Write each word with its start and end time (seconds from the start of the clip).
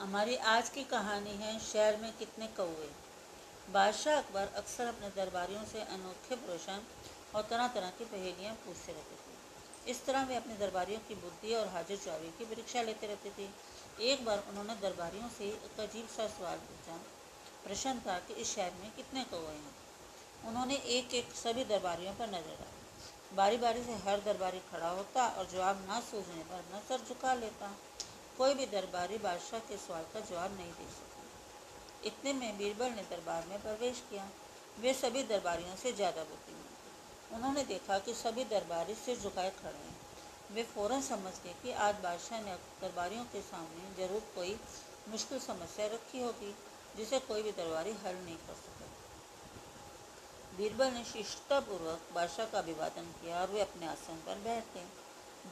हमारी 0.00 0.36
आज 0.50 0.68
की 0.68 0.82
कहानी 0.84 1.30
है 1.30 1.58
शहर 1.60 1.96
में 1.96 2.12
कितने 2.18 2.46
कौए 2.56 2.86
बादशाह 3.72 4.18
अकबर 4.18 4.52
अक्सर 4.56 4.86
अपने 4.86 5.08
दरबारियों 5.16 5.64
से 5.64 5.80
अनोखे 5.94 6.36
प्रश्न 6.36 6.76
और 7.34 7.42
तरह 7.50 7.66
तरह 7.68 7.90
की 7.98 8.04
पहेलियाँ 8.04 8.54
पूछते 8.62 8.92
रहते 8.92 9.16
थे। 9.16 9.90
इस 9.90 10.04
तरह 10.06 10.24
वे 10.24 10.36
अपने 10.36 10.54
दरबारियों 10.54 11.00
की 11.08 11.14
बुद्धि 11.16 11.54
और 11.54 11.68
हाजिर 11.68 11.98
जवाबी 12.04 12.30
की 12.38 12.44
परीक्षा 12.44 12.82
लेते 12.82 13.06
रहते 13.06 13.30
थे। 13.30 13.48
एक 14.04 14.24
बार 14.24 14.44
उन्होंने 14.48 14.74
दरबारियों 14.82 15.28
से 15.28 15.48
एक 15.48 15.80
अजीब 15.80 16.08
सा 16.16 16.28
सवाल 16.28 16.64
पूछा, 16.70 16.96
प्रश्न 17.66 17.94
था 17.98 18.18
कि 18.18 18.34
इस 18.34 18.54
शहर 18.54 18.72
में 18.80 18.90
कितने 18.96 19.24
कौए 19.24 19.54
हैं? 19.54 19.74
उन्होंने 20.48 20.80
एक 20.96 21.14
एक 21.14 21.32
सभी 21.34 21.64
दरबारियों 21.66 22.14
पर 22.14 22.30
नज़र 22.30 22.56
डाली। 22.62 23.36
बारी 23.36 23.56
बारी 23.58 23.84
से 23.84 24.00
हर 24.08 24.24
दरबारी 24.24 24.64
खड़ा 24.72 24.88
होता 24.88 25.28
और 25.28 25.48
जवाब 25.52 25.86
न 25.90 26.00
सूझने 26.00 26.42
पर, 26.44 26.64
न 26.74 26.82
सर 26.88 27.08
झुका 27.08 27.34
लेता। 27.34 27.72
कोई 28.40 28.54
भी 28.54 28.66
दरबारी 28.68 29.16
बादशाह 29.20 29.60
के 29.60 29.76
सवाल 29.78 30.04
का 30.12 30.20
जवाब 30.26 30.52
नहीं 30.52 30.72
दे 30.72 30.84
सका। 30.90 31.24
इतने 32.06 32.32
में 32.32 32.58
बीरबल 32.58 32.90
ने 32.90 33.02
दरबार 33.10 33.46
में 33.46 33.60
प्रवेश 33.62 34.02
किया। 34.10 34.28
वे 34.78 34.94
सभी 34.94 35.22
दरबारियों 35.32 35.74
से 35.76 35.92
ज़्यादा 35.92 36.22
बुद्धिमान 36.24 36.70
थे। 36.76 37.34
उन्होंने 37.36 37.64
देखा 37.64 37.98
कि 37.98 38.14
सभी 38.14 38.44
दरबारी 38.52 38.94
सिर 38.94 39.18
झुकाए 39.18 39.50
खड़े 39.58 39.78
हैं। 39.78 39.98
वे 40.50 40.62
फ़ौरन 40.64 41.02
समझ 41.02 41.32
गए 41.44 41.54
कि 41.62 41.72
आज 41.80 42.00
बादशाह 42.02 42.40
ने 42.40 42.54
दरबारियों 42.80 43.24
के 43.34 43.42
सामने 43.42 43.92
ज़रूर 43.98 44.22
कोई 44.34 44.56
मुश्किल 45.08 45.38
समस्या 45.40 45.86
रखी 45.86 46.22
होगी, 46.22 46.54
जिसे 46.96 47.18
कोई 47.28 47.42
भी 47.42 47.52
दरबारी 47.52 47.92
हल 48.06 48.16
नहीं 48.16 48.36
कर 48.46 48.54
सका। 48.56 48.88
बीरबल 50.56 50.92
ने 50.92 51.04
शिष्टतापूर्वक 51.04 52.08
बादशाह 52.14 52.46
का 52.46 52.58
अभिवादन 52.58 53.12
किया 53.20 53.40
और 53.40 53.50
वे 53.50 53.60
अपने 53.60 53.86
आसन 53.88 54.22
पर 54.26 54.42
बैठ। 54.44 54.74
गए 54.74 54.88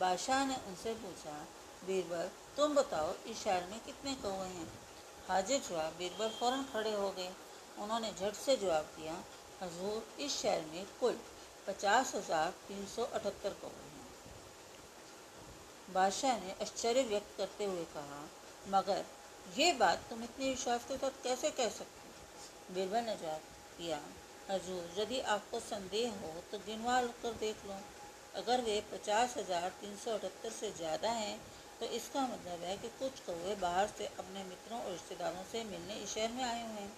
बादशाह 0.00 0.44
ने 0.46 0.56
उनसे 0.68 0.94
पूछा 0.96 1.38
बीरबल, 1.82 2.28
तुम 2.56 2.74
बताओ 2.74 3.14
इस 3.26 3.42
शहर 3.44 3.64
में 3.64 3.80
कितने 3.80 4.14
कौए 4.16 4.46
हैं? 4.48 4.68
हाजिर 5.28 5.60
जवाब, 5.60 5.92
बीरबल 5.98 6.28
फ़ौरन 6.30 6.62
खड़े 6.72 6.92
हो 6.92 7.10
गए। 7.10 7.30
उन्होंने 7.78 8.12
झट 8.12 8.34
से 8.36 8.56
जवाब 8.56 8.84
दिया, 8.96 9.14
हजूर, 9.62 10.06
इस 10.20 10.32
शहर 10.36 10.64
में 10.66 10.86
कुल 11.00 11.18
पचास 11.68 12.14
हज़ार 12.14 12.50
तीन 12.68 12.86
सौ 12.86 13.02
अठहत्तर 13.04 13.56
कौए 13.60 13.70
हैं। 13.70 14.06
बादशाह 15.90 16.38
ने 16.38 16.54
आश्चर्य 16.62 17.02
व्यक्त 17.04 17.36
करते 17.38 17.64
हुए 17.64 17.84
कहा, 17.92 18.22
मगर 18.68 19.04
ये 19.56 19.72
बात 19.74 19.98
तुम 20.10 20.22
इतने 20.24 20.48
विश्वास 20.48 20.84
के 20.84 20.96
साथ 20.96 21.22
कैसे 21.24 21.50
कह 21.52 21.68
सकते 21.70 22.74
बीरबल 22.74 23.04
ने 23.04 23.14
जवाब 23.16 23.40
दिया, 23.78 24.00
हजूर, 24.50 24.90
यदि 24.98 25.20
आपको 25.28 25.60
संदेह 25.60 26.10
हो 26.14 26.32
तो 26.52 26.58
गिनवा 26.66 27.00
कर 27.22 27.32
देख 27.40 27.64
लो। 27.66 27.78
अगर 28.36 28.60
वे 28.62 28.80
पचास 28.92 29.36
हज़ार 29.36 29.68
तीन 29.80 29.96
सौ 29.96 30.10
अठहत्तर 30.12 30.50
से 30.52 30.70
ज़्यादा 30.72 31.10
हैं 31.12 31.38
तो 31.80 31.86
इसका 31.96 32.22
मतलब 32.22 32.62
है 32.62 32.76
कि 32.76 32.88
कुछ 32.98 33.20
कौए 33.20 33.54
बाहर 33.56 33.86
से 33.88 34.06
अपने 34.18 34.44
मित्रों 34.44 34.80
और 34.80 34.90
रिश्तेदारों 34.90 35.42
से 35.52 35.62
मिलने 35.64 35.94
इस 35.94 36.14
शहर 36.14 36.30
में 36.30 36.42
आए 36.44 36.62
हुए 36.62 36.80
हैं। 36.80 36.96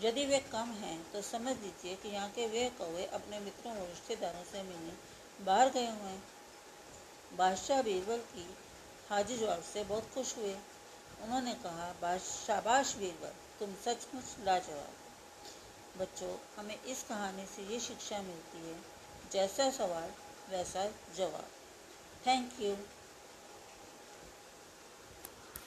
यदि 0.00 0.24
वे 0.26 0.38
कम 0.52 0.70
हैं 0.76 0.98
तो 1.12 1.22
समझ 1.22 1.56
लीजिए 1.56 1.96
कि 1.96 2.08
यहाँ 2.08 2.30
के 2.30 2.46
वे 2.46 2.68
कौए 2.78 3.04
अपने 3.14 3.40
मित्रों 3.40 3.74
और 3.76 3.88
रिश्तेदारों 3.88 4.44
से 4.44 4.62
मिलने 4.62 5.44
बाहर 5.44 5.70
गए 5.70 5.86
हुए 5.86 6.10
हैं। 6.10 6.22
बादशाह 7.36 7.82
बीरबल 7.82 8.18
की 8.28 8.46
हाजी 9.10 9.36
जवाब 9.36 9.62
से 9.62 9.84
बहुत 9.84 10.10
खुश 10.14 10.36
हुए। 10.36 10.54
उन्होंने 11.22 11.54
कहा 11.64 12.16
शाबाश 12.18 12.94
बीरबल, 12.96 13.32
तुम 13.58 13.74
सचमुच 13.84 14.36
लाजवाब 14.44 15.98
बच्चों, 15.98 16.34
हमें 16.56 16.82
इस 16.82 17.02
कहानी 17.02 17.44
से 17.46 17.62
ये 17.64 17.80
शिक्षा 17.80 18.20
मिलती 18.22 18.58
है, 18.58 18.76
जैसा 19.32 19.70
सवाल, 19.70 20.10
वैसा 20.50 20.84
जवाब। 21.16 21.50
Thank 22.26 22.60
you. 22.60 22.76